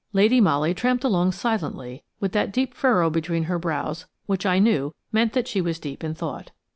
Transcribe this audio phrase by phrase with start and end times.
[0.13, 4.95] Lady Molly tramped along silently, with that deep furrow between her brows which I knew
[5.11, 6.49] meant that she was deep in thought.